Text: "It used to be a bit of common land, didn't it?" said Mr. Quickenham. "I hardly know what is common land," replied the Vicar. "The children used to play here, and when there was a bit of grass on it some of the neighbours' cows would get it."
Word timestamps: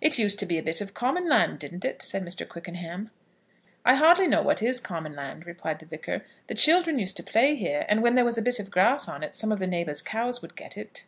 "It 0.00 0.18
used 0.18 0.40
to 0.40 0.44
be 0.46 0.58
a 0.58 0.62
bit 0.64 0.80
of 0.80 0.92
common 0.92 1.28
land, 1.28 1.60
didn't 1.60 1.84
it?" 1.84 2.02
said 2.02 2.24
Mr. 2.24 2.44
Quickenham. 2.44 3.12
"I 3.84 3.94
hardly 3.94 4.26
know 4.26 4.42
what 4.42 4.60
is 4.60 4.80
common 4.80 5.14
land," 5.14 5.46
replied 5.46 5.78
the 5.78 5.86
Vicar. 5.86 6.24
"The 6.48 6.56
children 6.56 6.98
used 6.98 7.16
to 7.18 7.22
play 7.22 7.54
here, 7.54 7.86
and 7.88 8.02
when 8.02 8.16
there 8.16 8.24
was 8.24 8.36
a 8.36 8.42
bit 8.42 8.58
of 8.58 8.72
grass 8.72 9.06
on 9.06 9.22
it 9.22 9.36
some 9.36 9.52
of 9.52 9.60
the 9.60 9.68
neighbours' 9.68 10.02
cows 10.02 10.42
would 10.42 10.56
get 10.56 10.76
it." 10.76 11.04